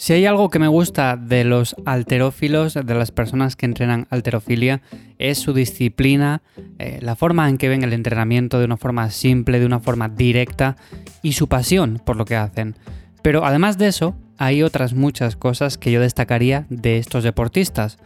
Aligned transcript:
Si 0.00 0.14
hay 0.14 0.24
algo 0.24 0.48
que 0.48 0.58
me 0.58 0.66
gusta 0.66 1.18
de 1.18 1.44
los 1.44 1.76
alterófilos, 1.84 2.72
de 2.72 2.94
las 2.94 3.10
personas 3.10 3.54
que 3.54 3.66
entrenan 3.66 4.06
alterofilia, 4.08 4.80
es 5.18 5.36
su 5.36 5.52
disciplina, 5.52 6.40
eh, 6.78 7.00
la 7.02 7.16
forma 7.16 7.50
en 7.50 7.58
que 7.58 7.68
ven 7.68 7.84
el 7.84 7.92
entrenamiento 7.92 8.58
de 8.58 8.64
una 8.64 8.78
forma 8.78 9.10
simple, 9.10 9.60
de 9.60 9.66
una 9.66 9.78
forma 9.78 10.08
directa 10.08 10.78
y 11.20 11.34
su 11.34 11.48
pasión 11.48 12.00
por 12.02 12.16
lo 12.16 12.24
que 12.24 12.34
hacen. 12.34 12.76
Pero 13.20 13.44
además 13.44 13.76
de 13.76 13.88
eso, 13.88 14.16
hay 14.38 14.62
otras 14.62 14.94
muchas 14.94 15.36
cosas 15.36 15.76
que 15.76 15.92
yo 15.92 16.00
destacaría 16.00 16.64
de 16.70 16.96
estos 16.96 17.22
deportistas. 17.22 17.98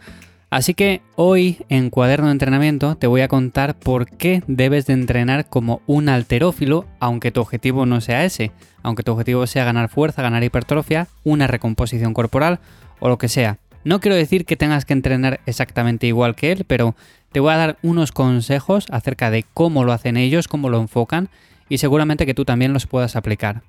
Así 0.49 0.73
que 0.73 1.01
hoy 1.15 1.57
en 1.69 1.89
Cuaderno 1.89 2.27
de 2.27 2.33
Entrenamiento 2.33 2.95
te 2.95 3.07
voy 3.07 3.21
a 3.21 3.27
contar 3.27 3.77
por 3.77 4.09
qué 4.09 4.43
debes 4.47 4.85
de 4.85 4.93
entrenar 4.93 5.49
como 5.49 5.81
un 5.87 6.07
alterófilo, 6.07 6.85
aunque 6.99 7.31
tu 7.31 7.41
objetivo 7.41 7.85
no 7.85 7.99
sea 7.99 8.25
ese, 8.25 8.51
aunque 8.83 9.03
tu 9.03 9.11
objetivo 9.11 9.47
sea 9.47 9.65
ganar 9.65 9.89
fuerza, 9.89 10.21
ganar 10.21 10.43
hipertrofia, 10.43 11.07
una 11.23 11.47
recomposición 11.47 12.13
corporal 12.13 12.59
o 12.99 13.09
lo 13.09 13.17
que 13.17 13.27
sea. 13.27 13.57
No 13.83 13.99
quiero 13.99 14.15
decir 14.15 14.45
que 14.45 14.55
tengas 14.55 14.85
que 14.85 14.93
entrenar 14.93 15.41
exactamente 15.45 16.07
igual 16.07 16.35
que 16.35 16.51
él, 16.51 16.63
pero 16.65 16.95
te 17.31 17.39
voy 17.39 17.53
a 17.53 17.57
dar 17.57 17.77
unos 17.81 18.11
consejos 18.11 18.85
acerca 18.89 19.29
de 19.29 19.45
cómo 19.53 19.83
lo 19.83 19.93
hacen 19.93 20.15
ellos, 20.15 20.47
cómo 20.47 20.69
lo 20.69 20.79
enfocan 20.79 21.29
y 21.69 21.79
seguramente 21.79 22.25
que 22.25 22.33
tú 22.33 22.45
también 22.45 22.71
los 22.73 22.87
puedas 22.87 23.15
aplicar. 23.15 23.61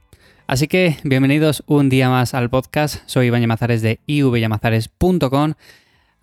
Así 0.47 0.69
que 0.69 0.97
bienvenidos 1.03 1.65
un 1.67 1.89
día 1.89 2.09
más 2.09 2.33
al 2.33 2.49
podcast. 2.49 3.03
Soy 3.07 3.27
Iván 3.27 3.41
Yamazares 3.41 3.83
de 3.83 3.99
ivyamazares.com 4.07 5.55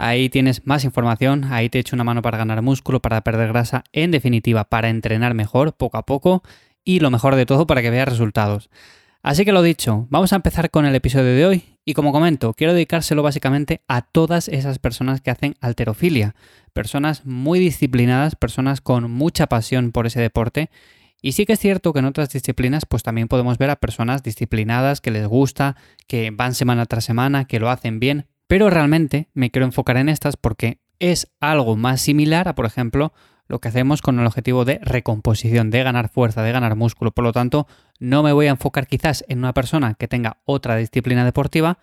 Ahí 0.05 0.27
tienes 0.27 0.67
más 0.67 0.83
información, 0.83 1.45
ahí 1.45 1.69
te 1.69 1.79
echo 1.79 1.95
una 1.95 2.03
mano 2.03 2.21
para 2.21 2.37
ganar 2.37 2.61
músculo, 2.61 3.01
para 3.01 3.21
perder 3.21 3.47
grasa, 3.47 3.85
en 3.93 4.11
definitiva, 4.11 4.65
para 4.65 4.89
entrenar 4.89 5.33
mejor, 5.33 5.77
poco 5.77 5.95
a 5.95 6.05
poco, 6.05 6.43
y 6.83 6.99
lo 6.99 7.09
mejor 7.09 7.37
de 7.37 7.45
todo, 7.45 7.65
para 7.67 7.81
que 7.81 7.89
veas 7.89 8.09
resultados. 8.09 8.69
Así 9.21 9.45
que 9.45 9.53
lo 9.53 9.61
dicho, 9.61 10.05
vamos 10.09 10.33
a 10.33 10.35
empezar 10.35 10.71
con 10.71 10.85
el 10.85 10.93
episodio 10.93 11.33
de 11.33 11.45
hoy, 11.45 11.77
y 11.85 11.93
como 11.93 12.11
comento, 12.11 12.53
quiero 12.53 12.73
dedicárselo 12.73 13.23
básicamente 13.23 13.79
a 13.87 14.01
todas 14.01 14.49
esas 14.49 14.77
personas 14.77 15.21
que 15.21 15.31
hacen 15.31 15.55
alterofilia, 15.61 16.35
personas 16.73 17.25
muy 17.25 17.59
disciplinadas, 17.59 18.35
personas 18.35 18.81
con 18.81 19.09
mucha 19.09 19.47
pasión 19.47 19.93
por 19.93 20.05
ese 20.05 20.19
deporte, 20.19 20.69
y 21.21 21.31
sí 21.31 21.45
que 21.45 21.53
es 21.53 21.59
cierto 21.59 21.93
que 21.93 21.99
en 21.99 22.05
otras 22.05 22.27
disciplinas 22.29 22.85
pues 22.85 23.03
también 23.03 23.29
podemos 23.29 23.57
ver 23.57 23.69
a 23.69 23.77
personas 23.77 24.21
disciplinadas 24.21 24.99
que 24.99 25.11
les 25.11 25.25
gusta, 25.27 25.77
que 26.07 26.29
van 26.31 26.55
semana 26.55 26.85
tras 26.87 27.05
semana, 27.05 27.45
que 27.45 27.61
lo 27.61 27.69
hacen 27.69 28.01
bien, 28.01 28.25
pero 28.53 28.69
realmente 28.69 29.29
me 29.33 29.49
quiero 29.49 29.65
enfocar 29.65 29.97
en 29.97 30.09
estas 30.09 30.37
porque 30.37 30.77
es 30.99 31.27
algo 31.39 31.75
más 31.75 32.01
similar 32.01 32.47
a, 32.47 32.53
por 32.53 32.67
ejemplo, 32.67 33.11
lo 33.47 33.57
que 33.57 33.69
hacemos 33.69 34.03
con 34.03 34.19
el 34.19 34.27
objetivo 34.27 34.63
de 34.63 34.77
recomposición, 34.83 35.71
de 35.71 35.81
ganar 35.81 36.07
fuerza, 36.07 36.43
de 36.43 36.51
ganar 36.51 36.75
músculo. 36.75 37.09
Por 37.09 37.23
lo 37.23 37.31
tanto, 37.31 37.65
no 37.97 38.21
me 38.21 38.31
voy 38.31 38.45
a 38.45 38.51
enfocar 38.51 38.85
quizás 38.85 39.25
en 39.27 39.39
una 39.39 39.55
persona 39.55 39.95
que 39.95 40.07
tenga 40.07 40.37
otra 40.45 40.75
disciplina 40.75 41.25
deportiva, 41.25 41.79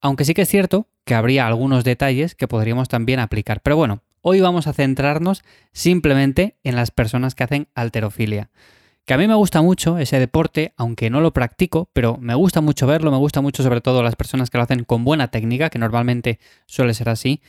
aunque 0.00 0.24
sí 0.24 0.32
que 0.32 0.40
es 0.40 0.48
cierto 0.48 0.88
que 1.04 1.14
habría 1.14 1.46
algunos 1.46 1.84
detalles 1.84 2.34
que 2.34 2.48
podríamos 2.48 2.88
también 2.88 3.20
aplicar. 3.20 3.60
Pero 3.60 3.76
bueno, 3.76 4.02
hoy 4.22 4.40
vamos 4.40 4.66
a 4.68 4.72
centrarnos 4.72 5.44
simplemente 5.72 6.56
en 6.64 6.76
las 6.76 6.92
personas 6.92 7.34
que 7.34 7.44
hacen 7.44 7.68
alterofilia 7.74 8.48
que 9.06 9.14
a 9.14 9.18
mí 9.18 9.28
me 9.28 9.34
gusta 9.34 9.62
mucho 9.62 9.98
ese 9.98 10.18
deporte, 10.18 10.74
aunque 10.76 11.10
no 11.10 11.20
lo 11.20 11.32
practico, 11.32 11.88
pero 11.92 12.18
me 12.20 12.34
gusta 12.34 12.60
mucho 12.60 12.88
verlo, 12.88 13.12
me 13.12 13.16
gusta 13.16 13.40
mucho 13.40 13.62
sobre 13.62 13.80
todo 13.80 14.02
las 14.02 14.16
personas 14.16 14.50
que 14.50 14.58
lo 14.58 14.64
hacen 14.64 14.82
con 14.82 15.04
buena 15.04 15.28
técnica, 15.28 15.70
que 15.70 15.78
normalmente 15.78 16.40
suele 16.66 16.92
ser 16.92 17.08
así. 17.08 17.40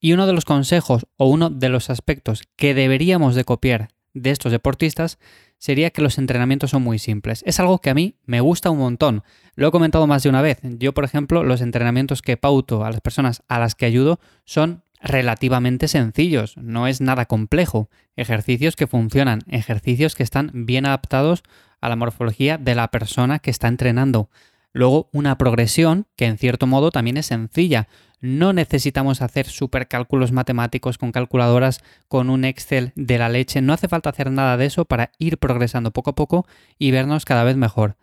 Y 0.00 0.14
uno 0.14 0.26
de 0.26 0.32
los 0.32 0.46
consejos 0.46 1.06
o 1.18 1.26
uno 1.26 1.50
de 1.50 1.68
los 1.68 1.90
aspectos 1.90 2.44
que 2.56 2.72
deberíamos 2.72 3.34
de 3.34 3.44
copiar 3.44 3.90
de 4.14 4.30
estos 4.30 4.52
deportistas 4.52 5.18
sería 5.58 5.90
que 5.90 6.02
los 6.02 6.16
entrenamientos 6.16 6.70
son 6.70 6.82
muy 6.82 6.98
simples. 6.98 7.44
Es 7.46 7.60
algo 7.60 7.78
que 7.78 7.90
a 7.90 7.94
mí 7.94 8.16
me 8.24 8.40
gusta 8.40 8.70
un 8.70 8.78
montón. 8.78 9.22
Lo 9.54 9.68
he 9.68 9.70
comentado 9.70 10.06
más 10.06 10.22
de 10.22 10.30
una 10.30 10.42
vez. 10.42 10.58
Yo, 10.62 10.94
por 10.94 11.04
ejemplo, 11.04 11.44
los 11.44 11.60
entrenamientos 11.60 12.22
que 12.22 12.38
pauto 12.38 12.84
a 12.84 12.90
las 12.90 13.02
personas 13.02 13.42
a 13.48 13.58
las 13.58 13.74
que 13.74 13.84
ayudo 13.86 14.18
son 14.44 14.81
relativamente 15.02 15.88
sencillos, 15.88 16.56
no 16.56 16.86
es 16.86 17.00
nada 17.00 17.26
complejo. 17.26 17.90
Ejercicios 18.16 18.76
que 18.76 18.86
funcionan, 18.86 19.40
ejercicios 19.48 20.14
que 20.14 20.22
están 20.22 20.50
bien 20.52 20.86
adaptados 20.86 21.42
a 21.80 21.88
la 21.88 21.96
morfología 21.96 22.56
de 22.56 22.74
la 22.74 22.88
persona 22.88 23.40
que 23.40 23.50
está 23.50 23.68
entrenando. 23.68 24.30
Luego, 24.72 25.10
una 25.12 25.36
progresión 25.36 26.06
que 26.16 26.26
en 26.26 26.38
cierto 26.38 26.66
modo 26.66 26.90
también 26.90 27.16
es 27.18 27.26
sencilla. 27.26 27.88
No 28.20 28.52
necesitamos 28.52 29.20
hacer 29.20 29.46
supercálculos 29.46 30.32
matemáticos 30.32 30.96
con 30.96 31.12
calculadoras, 31.12 31.82
con 32.08 32.30
un 32.30 32.44
Excel 32.44 32.92
de 32.94 33.18
la 33.18 33.28
leche. 33.28 33.60
No 33.60 33.72
hace 33.72 33.88
falta 33.88 34.10
hacer 34.10 34.30
nada 34.30 34.56
de 34.56 34.66
eso 34.66 34.84
para 34.84 35.10
ir 35.18 35.38
progresando 35.38 35.90
poco 35.90 36.10
a 36.10 36.14
poco 36.14 36.46
y 36.78 36.92
vernos 36.92 37.24
cada 37.24 37.44
vez 37.44 37.56
mejor. 37.56 37.96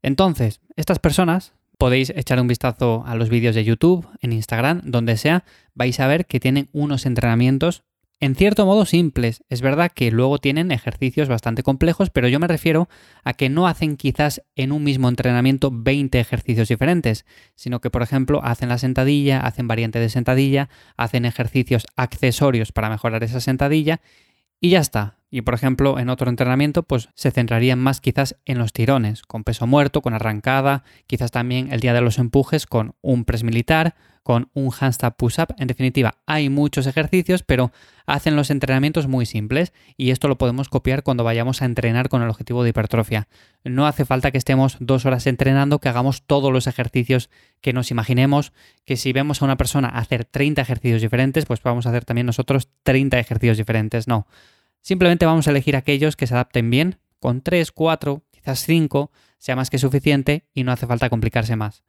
Entonces, 0.00 0.60
estas 0.76 0.98
personas 0.98 1.52
Podéis 1.78 2.10
echar 2.10 2.40
un 2.40 2.46
vistazo 2.46 3.04
a 3.06 3.14
los 3.14 3.28
vídeos 3.28 3.54
de 3.54 3.64
YouTube, 3.64 4.06
en 4.20 4.32
Instagram, 4.32 4.82
donde 4.84 5.16
sea, 5.16 5.44
vais 5.74 5.98
a 6.00 6.06
ver 6.06 6.26
que 6.26 6.40
tienen 6.40 6.68
unos 6.72 7.06
entrenamientos 7.06 7.84
en 8.20 8.36
cierto 8.36 8.64
modo 8.64 8.86
simples. 8.86 9.42
Es 9.48 9.60
verdad 9.60 9.90
que 9.92 10.10
luego 10.10 10.38
tienen 10.38 10.70
ejercicios 10.70 11.28
bastante 11.28 11.62
complejos, 11.62 12.10
pero 12.10 12.28
yo 12.28 12.40
me 12.40 12.46
refiero 12.46 12.88
a 13.22 13.34
que 13.34 13.48
no 13.48 13.66
hacen 13.66 13.96
quizás 13.96 14.42
en 14.54 14.72
un 14.72 14.82
mismo 14.84 15.08
entrenamiento 15.08 15.70
20 15.72 16.20
ejercicios 16.20 16.68
diferentes, 16.68 17.26
sino 17.54 17.80
que 17.80 17.90
por 17.90 18.02
ejemplo 18.02 18.40
hacen 18.42 18.68
la 18.68 18.78
sentadilla, 18.78 19.40
hacen 19.40 19.68
variante 19.68 19.98
de 19.98 20.08
sentadilla, 20.08 20.70
hacen 20.96 21.24
ejercicios 21.24 21.86
accesorios 21.96 22.72
para 22.72 22.88
mejorar 22.88 23.22
esa 23.24 23.40
sentadilla 23.40 24.00
y 24.60 24.70
ya 24.70 24.80
está. 24.80 25.18
Y 25.30 25.42
por 25.42 25.54
ejemplo, 25.54 25.98
en 25.98 26.10
otro 26.10 26.30
entrenamiento, 26.30 26.84
pues 26.84 27.08
se 27.14 27.32
centrarían 27.32 27.80
más 27.80 28.00
quizás 28.00 28.36
en 28.44 28.58
los 28.58 28.72
tirones, 28.72 29.22
con 29.22 29.42
peso 29.42 29.66
muerto, 29.66 30.00
con 30.00 30.14
arrancada, 30.14 30.84
quizás 31.08 31.32
también 31.32 31.72
el 31.72 31.80
día 31.80 31.92
de 31.92 32.00
los 32.00 32.18
empujes 32.18 32.66
con 32.66 32.94
un 33.00 33.24
press 33.24 33.42
militar, 33.42 33.96
con 34.24 34.50
un 34.54 34.72
handstand 34.76 35.14
push-up. 35.16 35.54
En 35.58 35.68
definitiva, 35.68 36.16
hay 36.26 36.48
muchos 36.48 36.88
ejercicios, 36.88 37.44
pero 37.44 37.70
hacen 38.06 38.34
los 38.34 38.50
entrenamientos 38.50 39.06
muy 39.06 39.26
simples 39.26 39.72
y 39.96 40.10
esto 40.10 40.26
lo 40.26 40.36
podemos 40.36 40.68
copiar 40.68 41.04
cuando 41.04 41.22
vayamos 41.22 41.62
a 41.62 41.66
entrenar 41.66 42.08
con 42.08 42.22
el 42.22 42.28
objetivo 42.28 42.64
de 42.64 42.70
hipertrofia. 42.70 43.28
No 43.62 43.86
hace 43.86 44.04
falta 44.04 44.32
que 44.32 44.38
estemos 44.38 44.76
dos 44.80 45.06
horas 45.06 45.28
entrenando, 45.28 45.78
que 45.78 45.88
hagamos 45.88 46.24
todos 46.26 46.52
los 46.52 46.66
ejercicios 46.66 47.30
que 47.60 47.72
nos 47.72 47.92
imaginemos, 47.92 48.52
que 48.84 48.96
si 48.96 49.12
vemos 49.12 49.40
a 49.40 49.44
una 49.44 49.56
persona 49.56 49.88
hacer 49.88 50.24
30 50.24 50.60
ejercicios 50.60 51.00
diferentes, 51.00 51.46
pues 51.46 51.62
vamos 51.62 51.86
a 51.86 51.90
hacer 51.90 52.04
también 52.04 52.26
nosotros 52.26 52.68
30 52.82 53.20
ejercicios 53.20 53.58
diferentes. 53.58 54.08
No 54.08 54.26
Simplemente 54.84 55.24
vamos 55.24 55.46
a 55.46 55.50
elegir 55.50 55.76
aquellos 55.76 56.14
que 56.14 56.26
se 56.26 56.34
adapten 56.34 56.68
bien, 56.68 56.98
con 57.18 57.40
3, 57.40 57.72
4, 57.72 58.22
quizás 58.30 58.66
5, 58.66 59.10
sea 59.38 59.56
más 59.56 59.70
que 59.70 59.78
suficiente 59.78 60.44
y 60.52 60.62
no 60.62 60.72
hace 60.72 60.86
falta 60.86 61.08
complicarse 61.08 61.56
más. 61.56 61.84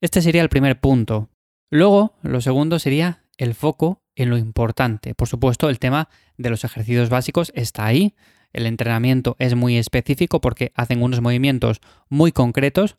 Este 0.00 0.20
sería 0.20 0.42
el 0.42 0.48
primer 0.48 0.80
punto. 0.80 1.28
Luego, 1.70 2.16
lo 2.22 2.40
segundo 2.40 2.78
sería 2.80 3.22
el 3.38 3.54
foco 3.54 4.02
en 4.16 4.28
lo 4.28 4.36
importante. 4.36 5.14
Por 5.14 5.28
supuesto, 5.28 5.70
el 5.70 5.78
tema 5.78 6.08
de 6.36 6.50
los 6.50 6.64
ejercicios 6.64 7.08
básicos 7.08 7.52
está 7.54 7.86
ahí. 7.86 8.14
El 8.52 8.66
entrenamiento 8.66 9.36
es 9.38 9.54
muy 9.54 9.76
específico 9.76 10.40
porque 10.40 10.72
hacen 10.74 11.00
unos 11.02 11.20
movimientos 11.20 11.80
muy 12.08 12.32
concretos, 12.32 12.96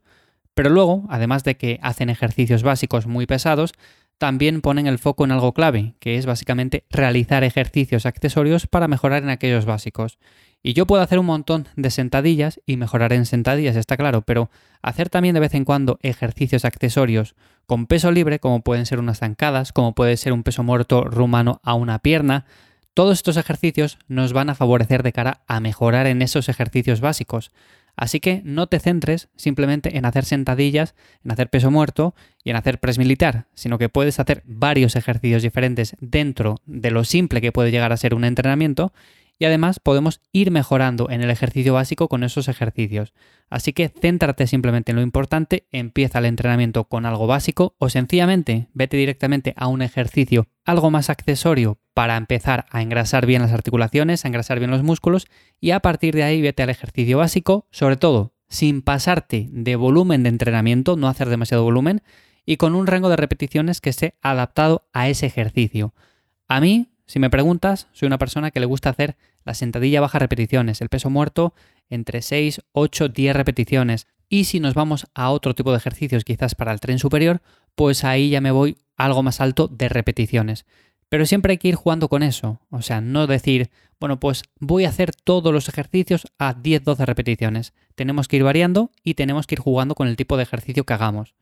pero 0.53 0.69
luego, 0.69 1.05
además 1.09 1.43
de 1.43 1.57
que 1.57 1.79
hacen 1.81 2.09
ejercicios 2.09 2.63
básicos 2.63 3.07
muy 3.07 3.25
pesados, 3.25 3.73
también 4.17 4.61
ponen 4.61 4.87
el 4.87 4.99
foco 4.99 5.25
en 5.25 5.31
algo 5.31 5.53
clave, 5.53 5.95
que 5.99 6.17
es 6.17 6.25
básicamente 6.25 6.85
realizar 6.91 7.43
ejercicios 7.43 8.05
accesorios 8.05 8.67
para 8.67 8.87
mejorar 8.87 9.23
en 9.23 9.29
aquellos 9.29 9.65
básicos. 9.65 10.19
Y 10.63 10.73
yo 10.73 10.85
puedo 10.85 11.01
hacer 11.01 11.17
un 11.17 11.25
montón 11.25 11.67
de 11.75 11.89
sentadillas 11.89 12.61
y 12.67 12.77
mejorar 12.77 13.13
en 13.13 13.25
sentadillas, 13.25 13.75
está 13.75 13.97
claro, 13.97 14.21
pero 14.21 14.51
hacer 14.83 15.09
también 15.09 15.33
de 15.33 15.39
vez 15.39 15.55
en 15.55 15.65
cuando 15.65 15.97
ejercicios 16.03 16.65
accesorios 16.65 17.35
con 17.71 17.87
peso 17.87 18.11
libre, 18.11 18.39
como 18.39 18.59
pueden 18.59 18.85
ser 18.85 18.99
unas 18.99 19.19
zancadas, 19.19 19.71
como 19.71 19.95
puede 19.95 20.17
ser 20.17 20.33
un 20.33 20.43
peso 20.43 20.61
muerto 20.61 21.05
rumano 21.05 21.61
a 21.63 21.73
una 21.73 21.99
pierna, 21.99 22.43
todos 22.93 23.13
estos 23.13 23.37
ejercicios 23.37 23.97
nos 24.09 24.33
van 24.33 24.49
a 24.49 24.55
favorecer 24.55 25.03
de 25.03 25.13
cara 25.13 25.39
a 25.47 25.61
mejorar 25.61 26.05
en 26.05 26.21
esos 26.21 26.49
ejercicios 26.49 26.99
básicos. 26.99 27.53
Así 27.95 28.19
que 28.19 28.41
no 28.43 28.67
te 28.67 28.79
centres 28.79 29.29
simplemente 29.37 29.97
en 29.97 30.03
hacer 30.03 30.25
sentadillas, 30.25 30.95
en 31.23 31.31
hacer 31.31 31.49
peso 31.49 31.71
muerto 31.71 32.13
y 32.43 32.49
en 32.49 32.57
hacer 32.57 32.77
press 32.77 32.97
militar, 32.97 33.45
sino 33.53 33.77
que 33.77 33.87
puedes 33.87 34.19
hacer 34.19 34.43
varios 34.45 34.97
ejercicios 34.97 35.41
diferentes 35.41 35.95
dentro 36.01 36.57
de 36.65 36.91
lo 36.91 37.05
simple 37.05 37.39
que 37.39 37.53
puede 37.53 37.71
llegar 37.71 37.93
a 37.93 37.97
ser 37.97 38.15
un 38.15 38.25
entrenamiento 38.25 38.91
y 39.41 39.45
además 39.45 39.79
podemos 39.79 40.21
ir 40.31 40.51
mejorando 40.51 41.09
en 41.09 41.23
el 41.23 41.31
ejercicio 41.31 41.73
básico 41.73 42.07
con 42.09 42.23
esos 42.23 42.47
ejercicios. 42.47 43.11
Así 43.49 43.73
que 43.73 43.89
céntrate 43.89 44.45
simplemente 44.45 44.91
en 44.91 44.97
lo 44.97 45.01
importante, 45.01 45.65
empieza 45.71 46.19
el 46.19 46.25
entrenamiento 46.25 46.83
con 46.83 47.07
algo 47.07 47.25
básico 47.25 47.73
o 47.79 47.89
sencillamente 47.89 48.67
vete 48.75 48.97
directamente 48.97 49.55
a 49.57 49.65
un 49.65 49.81
ejercicio 49.81 50.45
algo 50.63 50.91
más 50.91 51.09
accesorio 51.09 51.79
para 51.95 52.17
empezar 52.17 52.67
a 52.69 52.83
engrasar 52.83 53.25
bien 53.25 53.41
las 53.41 53.51
articulaciones, 53.51 54.23
a 54.23 54.27
engrasar 54.27 54.59
bien 54.59 54.69
los 54.69 54.83
músculos 54.83 55.25
y 55.59 55.71
a 55.71 55.79
partir 55.79 56.13
de 56.13 56.21
ahí 56.21 56.39
vete 56.39 56.61
al 56.61 56.69
ejercicio 56.69 57.17
básico, 57.17 57.65
sobre 57.71 57.97
todo 57.97 58.35
sin 58.47 58.83
pasarte 58.83 59.49
de 59.51 59.75
volumen 59.75 60.21
de 60.21 60.29
entrenamiento, 60.29 60.97
no 60.97 61.07
hacer 61.07 61.29
demasiado 61.29 61.63
volumen 61.63 62.03
y 62.45 62.57
con 62.57 62.75
un 62.75 62.85
rango 62.85 63.09
de 63.09 63.15
repeticiones 63.15 63.81
que 63.81 63.89
esté 63.89 64.13
adaptado 64.21 64.85
a 64.93 65.09
ese 65.09 65.25
ejercicio. 65.25 65.95
A 66.47 66.61
mí 66.61 66.90
si 67.11 67.19
me 67.19 67.29
preguntas, 67.29 67.89
soy 67.91 68.07
una 68.07 68.17
persona 68.17 68.51
que 68.51 68.61
le 68.61 68.65
gusta 68.65 68.89
hacer 68.89 69.17
la 69.43 69.53
sentadilla 69.53 69.99
baja 69.99 70.17
repeticiones, 70.17 70.79
el 70.79 70.87
peso 70.87 71.09
muerto 71.09 71.53
entre 71.89 72.21
6, 72.21 72.61
8, 72.71 73.09
10 73.09 73.35
repeticiones. 73.35 74.07
Y 74.29 74.45
si 74.45 74.61
nos 74.61 74.75
vamos 74.75 75.07
a 75.13 75.29
otro 75.31 75.53
tipo 75.53 75.71
de 75.71 75.77
ejercicios, 75.77 76.23
quizás 76.23 76.55
para 76.55 76.71
el 76.71 76.79
tren 76.79 76.99
superior, 76.99 77.41
pues 77.75 78.05
ahí 78.05 78.29
ya 78.29 78.39
me 78.39 78.51
voy 78.51 78.77
algo 78.95 79.23
más 79.23 79.41
alto 79.41 79.67
de 79.67 79.89
repeticiones. 79.89 80.65
Pero 81.09 81.25
siempre 81.25 81.51
hay 81.51 81.57
que 81.57 81.67
ir 81.67 81.75
jugando 81.75 82.07
con 82.07 82.23
eso. 82.23 82.61
O 82.69 82.81
sea, 82.81 83.01
no 83.01 83.27
decir, 83.27 83.71
bueno, 83.99 84.17
pues 84.17 84.43
voy 84.61 84.85
a 84.85 84.89
hacer 84.89 85.11
todos 85.13 85.51
los 85.51 85.67
ejercicios 85.67 86.27
a 86.39 86.55
10-12 86.55 87.05
repeticiones. 87.05 87.73
Tenemos 87.95 88.29
que 88.29 88.37
ir 88.37 88.45
variando 88.45 88.89
y 89.03 89.15
tenemos 89.15 89.47
que 89.47 89.55
ir 89.55 89.59
jugando 89.59 89.95
con 89.95 90.07
el 90.07 90.15
tipo 90.15 90.37
de 90.37 90.43
ejercicio 90.43 90.85
que 90.85 90.93
hagamos. 90.93 91.35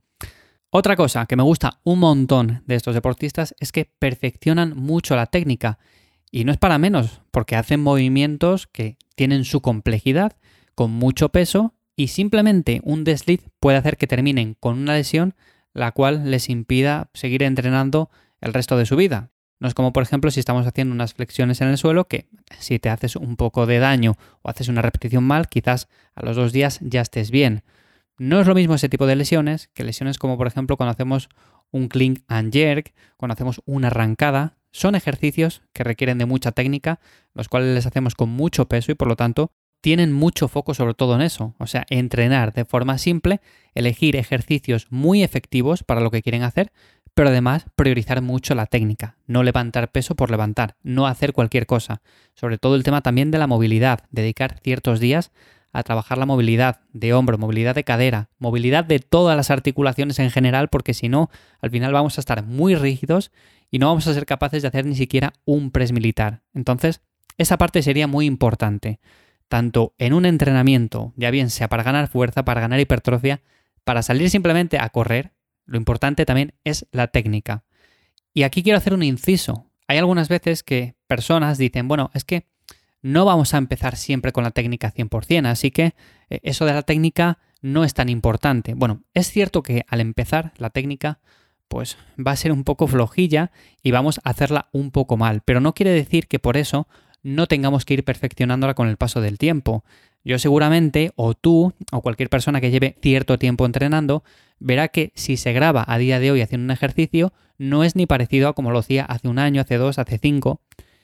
Otra 0.71 0.95
cosa 0.95 1.25
que 1.25 1.35
me 1.35 1.41
gusta 1.41 1.79
un 1.83 1.99
montón 1.99 2.61
de 2.67 2.75
estos 2.75 2.93
deportistas 2.93 3.55
es 3.59 3.71
que 3.71 3.85
perfeccionan 3.85 4.77
mucho 4.77 5.15
la 5.15 5.25
técnica. 5.25 5.79
Y 6.31 6.43
no 6.43 6.51
es 6.51 6.59
para 6.59 6.77
menos, 6.77 7.21
porque 7.31 7.55
hacen 7.55 7.81
movimientos 7.81 8.67
que 8.67 8.97
tienen 9.15 9.45
su 9.45 9.61
complejidad, 9.61 10.37
con 10.75 10.91
mucho 10.91 11.29
peso, 11.29 11.73
y 11.95 12.09
simplemente 12.09 12.81
un 12.83 13.03
desliz 13.03 13.41
puede 13.59 13.77
hacer 13.77 13.97
que 13.97 14.05
terminen 14.05 14.55
con 14.59 14.77
una 14.77 14.93
lesión 14.93 15.33
la 15.73 15.91
cual 15.91 16.29
les 16.29 16.49
impida 16.49 17.09
seguir 17.13 17.41
entrenando 17.41 18.11
el 18.39 18.53
resto 18.53 18.77
de 18.77 18.85
su 18.85 18.95
vida. 18.95 19.31
No 19.59 19.67
es 19.67 19.73
como, 19.73 19.91
por 19.91 20.03
ejemplo, 20.03 20.31
si 20.31 20.39
estamos 20.39 20.65
haciendo 20.67 20.93
unas 20.93 21.13
flexiones 21.13 21.61
en 21.61 21.67
el 21.67 21.77
suelo, 21.77 22.07
que 22.07 22.27
si 22.59 22.79
te 22.79 22.89
haces 22.89 23.15
un 23.15 23.35
poco 23.35 23.65
de 23.65 23.79
daño 23.79 24.17
o 24.43 24.49
haces 24.49 24.67
una 24.67 24.81
repetición 24.81 25.23
mal, 25.23 25.49
quizás 25.49 25.89
a 26.15 26.23
los 26.23 26.35
dos 26.35 26.53
días 26.53 26.79
ya 26.81 27.01
estés 27.01 27.31
bien. 27.31 27.63
No 28.19 28.41
es 28.41 28.47
lo 28.47 28.53
mismo 28.53 28.75
ese 28.75 28.89
tipo 28.89 29.07
de 29.07 29.15
lesiones 29.15 29.69
que 29.73 29.83
lesiones 29.83 30.17
como, 30.17 30.37
por 30.37 30.47
ejemplo, 30.47 30.77
cuando 30.77 30.91
hacemos 30.91 31.29
un 31.71 31.87
clean 31.87 32.23
and 32.27 32.51
jerk, 32.51 32.93
cuando 33.17 33.33
hacemos 33.33 33.61
una 33.65 33.87
arrancada. 33.87 34.57
Son 34.71 34.93
ejercicios 34.93 35.63
que 35.73 35.83
requieren 35.83 36.17
de 36.17 36.25
mucha 36.25 36.51
técnica, 36.51 36.99
los 37.33 37.47
cuales 37.47 37.73
les 37.73 37.85
hacemos 37.85 38.15
con 38.15 38.29
mucho 38.29 38.67
peso 38.67 38.91
y 38.91 38.95
por 38.95 39.07
lo 39.07 39.15
tanto 39.15 39.51
tienen 39.81 40.11
mucho 40.11 40.47
foco 40.47 40.73
sobre 40.73 40.93
todo 40.93 41.15
en 41.15 41.21
eso. 41.21 41.55
O 41.57 41.65
sea, 41.65 41.85
entrenar 41.89 42.53
de 42.53 42.65
forma 42.65 42.97
simple, 42.97 43.39
elegir 43.73 44.15
ejercicios 44.15 44.87
muy 44.89 45.23
efectivos 45.23 45.83
para 45.83 46.01
lo 46.01 46.11
que 46.11 46.21
quieren 46.21 46.43
hacer, 46.43 46.71
pero 47.13 47.29
además 47.29 47.65
priorizar 47.75 48.21
mucho 48.21 48.53
la 48.53 48.65
técnica, 48.65 49.17
no 49.25 49.43
levantar 49.43 49.91
peso 49.91 50.15
por 50.15 50.29
levantar, 50.29 50.75
no 50.83 51.07
hacer 51.07 51.33
cualquier 51.33 51.65
cosa. 51.65 52.01
Sobre 52.35 52.57
todo 52.57 52.75
el 52.75 52.83
tema 52.83 53.01
también 53.01 53.31
de 53.31 53.39
la 53.39 53.47
movilidad, 53.47 54.01
dedicar 54.11 54.59
ciertos 54.61 54.99
días 54.99 55.31
a 55.71 55.83
trabajar 55.83 56.17
la 56.17 56.25
movilidad 56.25 56.81
de 56.93 57.13
hombro, 57.13 57.37
movilidad 57.37 57.75
de 57.75 57.83
cadera, 57.83 58.29
movilidad 58.39 58.83
de 58.83 58.99
todas 58.99 59.37
las 59.37 59.51
articulaciones 59.51 60.19
en 60.19 60.31
general, 60.31 60.69
porque 60.69 60.93
si 60.93 61.09
no, 61.09 61.29
al 61.61 61.69
final 61.69 61.93
vamos 61.93 62.17
a 62.17 62.21
estar 62.21 62.43
muy 62.43 62.75
rígidos 62.75 63.31
y 63.69 63.79
no 63.79 63.87
vamos 63.87 64.07
a 64.07 64.13
ser 64.13 64.25
capaces 64.25 64.61
de 64.61 64.67
hacer 64.67 64.85
ni 64.85 64.95
siquiera 64.95 65.33
un 65.45 65.71
press 65.71 65.91
militar. 65.91 66.41
Entonces, 66.53 67.01
esa 67.37 67.57
parte 67.57 67.81
sería 67.83 68.07
muy 68.07 68.25
importante, 68.25 68.99
tanto 69.47 69.93
en 69.97 70.13
un 70.13 70.25
entrenamiento, 70.25 71.13
ya 71.15 71.31
bien 71.31 71.49
sea 71.49 71.69
para 71.69 71.83
ganar 71.83 72.07
fuerza, 72.07 72.43
para 72.45 72.61
ganar 72.61 72.79
hipertrofia, 72.79 73.41
para 73.83 74.03
salir 74.03 74.29
simplemente 74.29 74.77
a 74.77 74.89
correr, 74.89 75.33
lo 75.65 75.77
importante 75.77 76.25
también 76.25 76.53
es 76.63 76.87
la 76.91 77.07
técnica. 77.07 77.63
Y 78.33 78.43
aquí 78.43 78.63
quiero 78.63 78.77
hacer 78.77 78.93
un 78.93 79.03
inciso. 79.03 79.71
Hay 79.87 79.97
algunas 79.97 80.29
veces 80.29 80.63
que 80.63 80.95
personas 81.07 81.57
dicen, 81.57 81.87
bueno, 81.87 82.11
es 82.13 82.23
que 82.23 82.47
no 83.01 83.25
vamos 83.25 83.53
a 83.53 83.57
empezar 83.57 83.95
siempre 83.95 84.31
con 84.31 84.43
la 84.43 84.51
técnica 84.51 84.93
100%, 84.93 85.47
así 85.47 85.71
que 85.71 85.93
eh, 86.29 86.39
eso 86.43 86.65
de 86.65 86.73
la 86.73 86.83
técnica 86.83 87.39
no 87.61 87.83
es 87.83 87.93
tan 87.93 88.09
importante. 88.09 88.73
Bueno, 88.73 89.03
es 89.13 89.29
cierto 89.29 89.63
que 89.63 89.85
al 89.87 90.01
empezar 90.01 90.53
la 90.57 90.69
técnica 90.69 91.19
pues 91.67 91.97
va 92.17 92.31
a 92.31 92.35
ser 92.35 92.51
un 92.51 92.63
poco 92.63 92.87
flojilla 92.87 93.51
y 93.83 93.91
vamos 93.91 94.19
a 94.23 94.31
hacerla 94.31 94.69
un 94.71 94.91
poco 94.91 95.17
mal, 95.17 95.41
pero 95.45 95.61
no 95.61 95.73
quiere 95.73 95.91
decir 95.91 96.27
que 96.27 96.39
por 96.39 96.57
eso 96.57 96.87
no 97.21 97.47
tengamos 97.47 97.85
que 97.85 97.93
ir 97.93 98.03
perfeccionándola 98.03 98.73
con 98.73 98.87
el 98.87 98.97
paso 98.97 99.21
del 99.21 99.37
tiempo. 99.37 99.83
Yo 100.23 100.39
seguramente, 100.39 101.11
o 101.15 101.33
tú, 101.33 101.73
o 101.91 102.01
cualquier 102.01 102.29
persona 102.29 102.59
que 102.59 102.71
lleve 102.71 102.97
cierto 103.01 103.37
tiempo 103.37 103.65
entrenando, 103.65 104.23
verá 104.59 104.87
que 104.87 105.11
si 105.15 105.37
se 105.37 105.53
graba 105.53 105.85
a 105.87 105.97
día 105.97 106.19
de 106.19 106.31
hoy 106.31 106.41
haciendo 106.41 106.65
un 106.65 106.71
ejercicio, 106.71 107.33
no 107.57 107.83
es 107.83 107.95
ni 107.95 108.05
parecido 108.05 108.49
a 108.49 108.53
como 108.53 108.71
lo 108.71 108.79
hacía 108.79 109.05
hace 109.05 109.27
un 109.27 109.37
año, 109.39 109.61
hace 109.61 109.77
dos, 109.77 109.99
hace 109.99 110.17
cinco. 110.17 110.61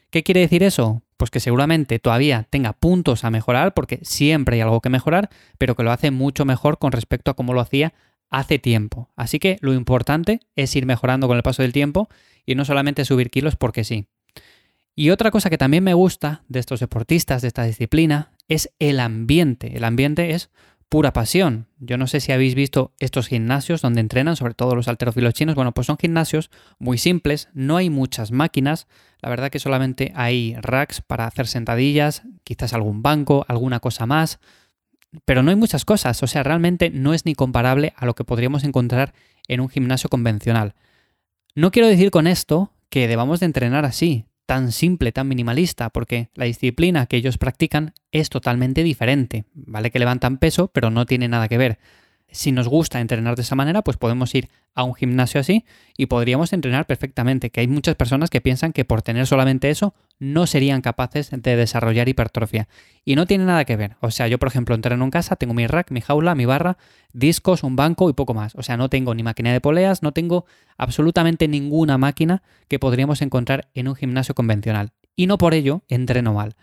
¿Qué 0.10 0.24
quiere 0.24 0.42
decir 0.42 0.64
eso? 0.64 1.04
Pues 1.18 1.32
que 1.32 1.40
seguramente 1.40 2.00
todavía 2.00 2.48
tenga 2.50 2.74
puntos 2.74 3.24
a 3.24 3.32
mejorar, 3.32 3.74
porque 3.74 4.00
siempre 4.04 4.56
hay 4.56 4.62
algo 4.62 4.82
que 4.82 4.90
mejorar, 4.90 5.30
pero 5.58 5.76
que 5.76 5.84
lo 5.84 5.92
hace 5.92 6.12
mucho 6.12 6.46
mejor 6.46 6.78
con 6.78 6.92
respecto 6.92 7.32
a 7.32 7.36
cómo 7.36 7.54
lo 7.54 7.62
hacía 7.62 7.94
hace 8.30 8.60
tiempo. 8.60 9.10
Así 9.16 9.40
que 9.40 9.58
lo 9.62 9.74
importante 9.74 10.42
es 10.56 10.76
ir 10.76 10.86
mejorando 10.86 11.28
con 11.28 11.38
el 11.38 11.44
paso 11.44 11.62
del 11.62 11.74
tiempo 11.74 12.10
y 12.46 12.56
no 12.56 12.66
solamente 12.66 13.06
subir 13.06 13.30
kilos 13.30 13.56
porque 13.56 13.84
sí. 13.84 14.08
Y 14.96 15.10
otra 15.10 15.30
cosa 15.30 15.50
que 15.50 15.58
también 15.58 15.84
me 15.84 15.94
gusta 15.94 16.44
de 16.48 16.60
estos 16.60 16.80
deportistas, 16.80 17.42
de 17.42 17.50
esta 17.50 17.64
disciplina, 17.64 18.32
es 18.48 18.72
el 18.80 19.00
ambiente. 19.00 19.76
El 19.76 19.84
ambiente 19.84 20.32
es 20.32 20.50
pura 20.90 21.14
pasión. 21.14 21.68
Yo 21.80 21.98
no 21.98 22.08
sé 22.08 22.20
si 22.20 22.32
habéis 22.32 22.56
visto 22.56 22.94
estos 23.00 23.28
gimnasios 23.28 23.82
donde 23.82 24.02
entrenan, 24.02 24.36
sobre 24.36 24.54
todo 24.54 24.76
los 24.76 24.88
alterofilos 24.88 25.34
chinos. 25.34 25.56
Bueno, 25.56 25.74
pues 25.74 25.88
son 25.88 25.98
gimnasios 25.98 26.52
muy 26.80 26.98
simples, 26.98 27.50
no 27.54 27.78
hay 27.78 27.90
muchas 27.90 28.32
máquinas. 28.32 28.88
La 29.22 29.30
verdad 29.30 29.50
que 29.50 29.60
solamente 29.60 30.12
hay 30.16 30.56
racks 30.62 31.02
para 31.02 31.26
hacer 31.26 31.48
sentadillas, 31.48 32.24
quizás 32.44 32.74
algún 32.74 33.02
banco, 33.02 33.46
alguna 33.48 33.80
cosa 33.80 34.06
más. 34.06 34.40
Pero 35.26 35.44
no 35.44 35.50
hay 35.50 35.56
muchas 35.56 35.86
cosas, 35.86 36.22
o 36.24 36.28
sea, 36.28 36.44
realmente 36.44 36.90
no 36.90 37.14
es 37.14 37.26
ni 37.26 37.36
comparable 37.36 37.94
a 37.96 38.06
lo 38.06 38.16
que 38.16 38.26
podríamos 38.26 38.64
encontrar 38.64 39.14
en 39.48 39.62
un 39.62 39.70
gimnasio 39.70 40.10
convencional. 40.10 40.76
No 41.56 41.72
quiero 41.72 41.88
decir 41.88 42.12
con 42.12 42.28
esto 42.28 42.74
que 42.90 43.08
debamos 43.08 43.40
de 43.40 43.46
entrenar 43.46 43.86
así 43.86 44.26
tan 44.46 44.72
simple, 44.72 45.12
tan 45.12 45.28
minimalista, 45.28 45.90
porque 45.90 46.30
la 46.36 46.46
disciplina 46.46 47.08
que 47.08 47.18
ellos 47.18 47.38
practican 47.38 47.94
es 48.12 48.30
totalmente 48.30 48.84
diferente. 48.84 49.46
Vale 49.54 49.92
que 49.92 50.00
levantan 50.00 50.38
peso, 50.38 50.68
pero 50.68 50.90
no 50.90 51.06
tiene 51.06 51.28
nada 51.28 51.48
que 51.48 51.58
ver 51.58 51.80
si 52.30 52.52
nos 52.52 52.68
gusta 52.68 53.00
entrenar 53.00 53.36
de 53.36 53.44
esa 53.44 53.56
manera, 53.56 53.82
pues 53.82 53.98
podemos 53.98 54.34
ir 54.36 54.50
a 54.74 54.84
un 54.84 54.94
gimnasio 54.94 55.40
así 55.40 55.66
y 55.98 56.08
podríamos 56.08 56.52
entrenar 56.52 56.86
perfectamente. 56.86 57.50
Que 57.50 57.62
hay 57.62 57.68
muchas 57.68 57.96
personas 57.96 58.30
que 58.30 58.42
piensan 58.42 58.74
que 58.74 58.84
por 58.84 59.02
tener 59.02 59.26
solamente 59.26 59.70
eso 59.70 59.94
no 60.20 60.48
serían 60.48 60.82
capaces 60.82 61.30
de 61.32 61.56
desarrollar 61.56 62.10
hipertrofia. 62.10 62.68
Y 63.06 63.16
no 63.16 63.26
tiene 63.26 63.46
nada 63.46 63.64
que 63.66 63.78
ver. 63.78 63.96
O 64.02 64.12
sea, 64.12 64.28
yo 64.28 64.38
por 64.38 64.50
ejemplo 64.50 64.76
entreno 64.76 65.04
en 65.06 65.12
casa, 65.12 65.36
tengo 65.38 65.54
mi 65.54 65.66
rack, 65.66 65.92
mi 65.92 66.02
jaula, 66.02 66.36
mi 66.36 66.46
barra, 66.46 66.78
discos, 67.14 67.64
un 67.64 67.76
banco 67.76 68.10
y 68.10 68.14
poco 68.14 68.34
más. 68.34 68.54
O 68.56 68.64
sea, 68.64 68.76
no 68.76 68.90
tengo 68.90 69.16
ni 69.16 69.24
máquina 69.24 69.54
de 69.54 69.62
poleas, 69.62 70.04
no 70.04 70.12
tengo 70.12 70.46
absolutamente 70.78 71.48
ninguna 71.48 71.98
máquina 71.98 72.44
que 72.68 72.80
podríamos 72.80 73.22
encontrar 73.22 73.70
en 73.74 73.88
un 73.88 73.96
gimnasio 73.96 74.36
convencional. 74.36 74.92
Y 75.16 75.28
no 75.28 75.38
por 75.38 75.54
ello 75.54 75.84
entreno 75.88 76.34
mal. 76.34 76.56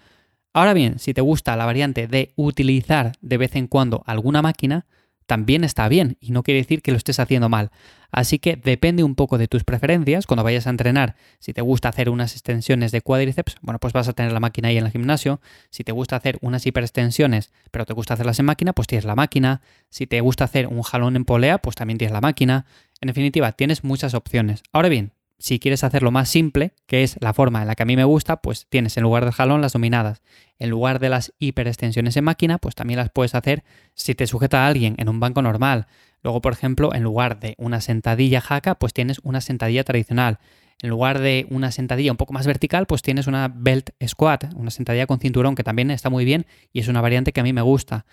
Ahora 0.52 0.74
bien, 0.74 0.98
si 0.98 1.14
te 1.14 1.22
gusta 1.22 1.56
la 1.56 1.64
variante 1.64 2.06
de 2.06 2.32
utilizar 2.36 3.12
de 3.22 3.38
vez 3.38 3.56
en 3.56 3.68
cuando 3.68 4.02
alguna 4.04 4.42
máquina, 4.42 4.84
también 5.32 5.64
está 5.64 5.88
bien 5.88 6.18
y 6.20 6.30
no 6.30 6.42
quiere 6.42 6.60
decir 6.60 6.82
que 6.82 6.90
lo 6.90 6.98
estés 6.98 7.18
haciendo 7.18 7.48
mal. 7.48 7.70
Así 8.10 8.38
que 8.38 8.56
depende 8.56 9.02
un 9.02 9.14
poco 9.14 9.38
de 9.38 9.48
tus 9.48 9.64
preferencias. 9.64 10.26
Cuando 10.26 10.44
vayas 10.44 10.66
a 10.66 10.70
entrenar, 10.70 11.16
si 11.38 11.54
te 11.54 11.62
gusta 11.62 11.88
hacer 11.88 12.10
unas 12.10 12.32
extensiones 12.32 12.92
de 12.92 13.00
cuádriceps, 13.00 13.56
bueno, 13.62 13.78
pues 13.78 13.94
vas 13.94 14.08
a 14.08 14.12
tener 14.12 14.30
la 14.32 14.40
máquina 14.40 14.68
ahí 14.68 14.76
en 14.76 14.84
el 14.84 14.92
gimnasio. 14.92 15.40
Si 15.70 15.84
te 15.84 15.92
gusta 15.92 16.16
hacer 16.16 16.36
unas 16.42 16.66
hiperextensiones, 16.66 17.50
pero 17.70 17.86
te 17.86 17.94
gusta 17.94 18.12
hacerlas 18.12 18.40
en 18.40 18.44
máquina, 18.44 18.74
pues 18.74 18.88
tienes 18.88 19.06
la 19.06 19.16
máquina. 19.16 19.62
Si 19.88 20.06
te 20.06 20.20
gusta 20.20 20.44
hacer 20.44 20.66
un 20.66 20.82
jalón 20.82 21.16
en 21.16 21.24
polea, 21.24 21.56
pues 21.56 21.76
también 21.76 21.96
tienes 21.96 22.12
la 22.12 22.20
máquina. 22.20 22.66
En 23.00 23.06
definitiva, 23.06 23.52
tienes 23.52 23.84
muchas 23.84 24.12
opciones. 24.12 24.62
Ahora 24.70 24.90
bien, 24.90 25.12
si 25.42 25.58
quieres 25.58 25.82
hacerlo 25.82 26.12
más 26.12 26.28
simple, 26.28 26.72
que 26.86 27.02
es 27.02 27.16
la 27.20 27.32
forma 27.32 27.62
en 27.62 27.66
la 27.66 27.74
que 27.74 27.82
a 27.82 27.86
mí 27.86 27.96
me 27.96 28.04
gusta, 28.04 28.36
pues 28.36 28.68
tienes 28.68 28.96
en 28.96 29.02
lugar 29.02 29.24
del 29.24 29.34
jalón 29.34 29.60
las 29.60 29.72
dominadas. 29.72 30.22
En 30.60 30.70
lugar 30.70 31.00
de 31.00 31.08
las 31.08 31.32
hiperextensiones 31.40 32.16
en 32.16 32.22
máquina, 32.22 32.58
pues 32.58 32.76
también 32.76 32.98
las 32.98 33.10
puedes 33.10 33.34
hacer 33.34 33.64
si 33.94 34.14
te 34.14 34.28
sujeta 34.28 34.64
a 34.64 34.68
alguien 34.68 34.94
en 34.98 35.08
un 35.08 35.18
banco 35.18 35.42
normal. 35.42 35.88
Luego, 36.22 36.40
por 36.40 36.52
ejemplo, 36.52 36.94
en 36.94 37.02
lugar 37.02 37.40
de 37.40 37.56
una 37.58 37.80
sentadilla 37.80 38.40
jaca, 38.40 38.76
pues 38.76 38.92
tienes 38.92 39.18
una 39.24 39.40
sentadilla 39.40 39.82
tradicional. 39.82 40.38
En 40.80 40.90
lugar 40.90 41.18
de 41.18 41.48
una 41.50 41.72
sentadilla 41.72 42.12
un 42.12 42.18
poco 42.18 42.32
más 42.32 42.46
vertical, 42.46 42.86
pues 42.86 43.02
tienes 43.02 43.26
una 43.26 43.48
belt 43.52 43.90
squat, 44.06 44.54
una 44.54 44.70
sentadilla 44.70 45.08
con 45.08 45.18
cinturón 45.18 45.56
que 45.56 45.64
también 45.64 45.90
está 45.90 46.08
muy 46.08 46.24
bien 46.24 46.46
y 46.72 46.78
es 46.78 46.86
una 46.86 47.00
variante 47.00 47.32
que 47.32 47.40
a 47.40 47.44
mí 47.44 47.52
me 47.52 47.62
gusta. 47.62 48.06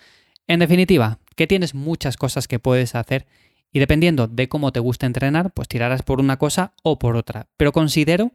En 0.48 0.58
definitiva, 0.58 1.20
que 1.36 1.46
tienes 1.46 1.76
muchas 1.76 2.16
cosas 2.16 2.48
que 2.48 2.58
puedes 2.58 2.96
hacer 2.96 3.28
y 3.72 3.78
dependiendo 3.78 4.26
de 4.26 4.48
cómo 4.48 4.72
te 4.72 4.80
gusta 4.80 5.06
entrenar, 5.06 5.52
pues 5.52 5.68
tirarás 5.68 6.02
por 6.02 6.20
una 6.20 6.36
cosa 6.38 6.74
o 6.82 6.98
por 6.98 7.16
otra. 7.16 7.48
Pero 7.56 7.72
considero 7.72 8.32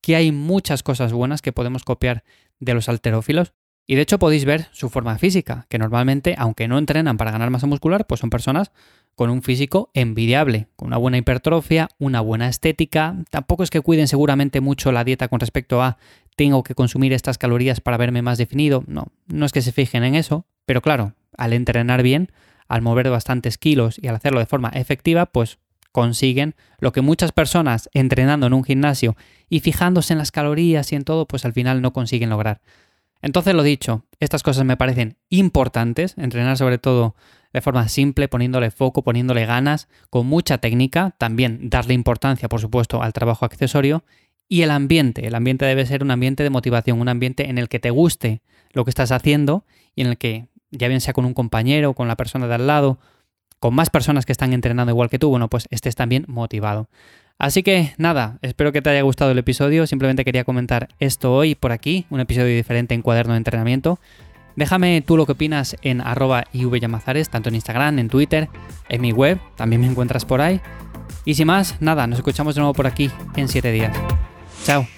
que 0.00 0.16
hay 0.16 0.32
muchas 0.32 0.82
cosas 0.82 1.12
buenas 1.12 1.42
que 1.42 1.52
podemos 1.52 1.84
copiar 1.84 2.24
de 2.60 2.74
los 2.74 2.88
alterófilos. 2.88 3.52
Y 3.86 3.94
de 3.94 4.02
hecho 4.02 4.18
podéis 4.18 4.44
ver 4.44 4.68
su 4.72 4.90
forma 4.90 5.16
física, 5.16 5.66
que 5.70 5.78
normalmente, 5.78 6.34
aunque 6.36 6.68
no 6.68 6.76
entrenan 6.76 7.16
para 7.16 7.32
ganar 7.32 7.50
masa 7.50 7.66
muscular, 7.66 8.06
pues 8.06 8.20
son 8.20 8.28
personas 8.28 8.70
con 9.14 9.30
un 9.30 9.42
físico 9.42 9.90
envidiable, 9.94 10.68
con 10.76 10.88
una 10.88 10.98
buena 10.98 11.16
hipertrofia, 11.16 11.88
una 11.98 12.20
buena 12.20 12.48
estética. 12.48 13.16
Tampoco 13.30 13.62
es 13.62 13.70
que 13.70 13.80
cuiden 13.80 14.06
seguramente 14.06 14.60
mucho 14.60 14.92
la 14.92 15.04
dieta 15.04 15.28
con 15.28 15.40
respecto 15.40 15.82
a 15.82 15.96
tengo 16.36 16.62
que 16.62 16.74
consumir 16.74 17.12
estas 17.12 17.38
calorías 17.38 17.80
para 17.80 17.96
verme 17.96 18.22
más 18.22 18.38
definido. 18.38 18.84
No, 18.86 19.08
no 19.26 19.46
es 19.46 19.52
que 19.52 19.62
se 19.62 19.72
fijen 19.72 20.04
en 20.04 20.14
eso, 20.14 20.46
pero 20.66 20.82
claro, 20.82 21.14
al 21.36 21.52
entrenar 21.52 22.02
bien, 22.02 22.30
al 22.68 22.82
mover 22.82 23.10
bastantes 23.10 23.58
kilos 23.58 23.98
y 24.00 24.08
al 24.08 24.16
hacerlo 24.16 24.40
de 24.40 24.46
forma 24.46 24.68
efectiva, 24.70 25.26
pues 25.26 25.58
consiguen 25.92 26.54
lo 26.78 26.92
que 26.92 27.00
muchas 27.00 27.32
personas 27.32 27.88
entrenando 27.92 28.46
en 28.46 28.52
un 28.52 28.64
gimnasio 28.64 29.16
y 29.48 29.60
fijándose 29.60 30.12
en 30.12 30.18
las 30.18 30.30
calorías 30.30 30.92
y 30.92 30.96
en 30.96 31.04
todo, 31.04 31.26
pues 31.26 31.44
al 31.44 31.52
final 31.52 31.82
no 31.82 31.92
consiguen 31.92 32.30
lograr. 32.30 32.60
Entonces 33.20 33.54
lo 33.54 33.62
dicho, 33.62 34.04
estas 34.20 34.42
cosas 34.42 34.64
me 34.64 34.76
parecen 34.76 35.16
importantes, 35.28 36.14
entrenar 36.18 36.56
sobre 36.56 36.78
todo 36.78 37.16
de 37.52 37.60
forma 37.60 37.88
simple, 37.88 38.28
poniéndole 38.28 38.70
foco, 38.70 39.02
poniéndole 39.02 39.46
ganas, 39.46 39.88
con 40.10 40.26
mucha 40.26 40.58
técnica, 40.58 41.14
también 41.18 41.70
darle 41.70 41.94
importancia, 41.94 42.48
por 42.48 42.60
supuesto, 42.60 43.02
al 43.02 43.12
trabajo 43.12 43.44
accesorio 43.44 44.04
y 44.48 44.62
el 44.62 44.70
ambiente. 44.70 45.26
El 45.26 45.34
ambiente 45.34 45.64
debe 45.64 45.86
ser 45.86 46.02
un 46.02 46.10
ambiente 46.10 46.42
de 46.42 46.50
motivación, 46.50 47.00
un 47.00 47.08
ambiente 47.08 47.48
en 47.48 47.58
el 47.58 47.68
que 47.68 47.80
te 47.80 47.90
guste 47.90 48.42
lo 48.72 48.84
que 48.84 48.90
estás 48.90 49.12
haciendo 49.12 49.64
y 49.94 50.02
en 50.02 50.08
el 50.08 50.18
que, 50.18 50.46
ya 50.70 50.88
bien 50.88 51.00
sea 51.00 51.12
con 51.12 51.24
un 51.24 51.34
compañero, 51.34 51.94
con 51.94 52.08
la 52.08 52.16
persona 52.16 52.46
de 52.46 52.54
al 52.54 52.66
lado, 52.66 52.98
con 53.58 53.74
más 53.74 53.90
personas 53.90 54.26
que 54.26 54.32
están 54.32 54.52
entrenando 54.52 54.92
igual 54.92 55.10
que 55.10 55.18
tú, 55.18 55.28
bueno, 55.30 55.48
pues 55.48 55.66
estés 55.70 55.94
también 55.94 56.24
motivado. 56.28 56.88
Así 57.38 57.62
que 57.62 57.94
nada, 57.98 58.38
espero 58.42 58.72
que 58.72 58.82
te 58.82 58.90
haya 58.90 59.02
gustado 59.02 59.30
el 59.30 59.38
episodio. 59.38 59.86
Simplemente 59.86 60.24
quería 60.24 60.44
comentar 60.44 60.88
esto 60.98 61.34
hoy 61.34 61.54
por 61.54 61.70
aquí, 61.70 62.04
un 62.10 62.20
episodio 62.20 62.54
diferente 62.54 62.94
en 62.94 63.02
cuaderno 63.02 63.34
de 63.34 63.38
entrenamiento. 63.38 64.00
Déjame 64.56 65.02
tú 65.02 65.16
lo 65.16 65.24
que 65.24 65.32
opinas 65.32 65.76
en 65.82 66.00
arroba 66.00 66.44
ivyamazares, 66.52 67.30
tanto 67.30 67.48
en 67.48 67.54
Instagram, 67.54 68.00
en 68.00 68.08
Twitter, 68.08 68.48
en 68.88 69.00
mi 69.00 69.12
web, 69.12 69.38
también 69.56 69.80
me 69.80 69.86
encuentras 69.86 70.24
por 70.24 70.40
ahí. 70.40 70.60
Y 71.24 71.34
sin 71.34 71.46
más, 71.46 71.80
nada, 71.80 72.08
nos 72.08 72.18
escuchamos 72.18 72.56
de 72.56 72.60
nuevo 72.62 72.74
por 72.74 72.88
aquí 72.88 73.08
en 73.36 73.46
7 73.46 73.70
días. 73.70 73.96
Chao. 74.64 74.97